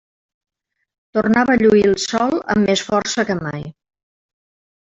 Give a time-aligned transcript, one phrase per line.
[1.17, 3.71] Tornava a lluir el sol amb més força que mai.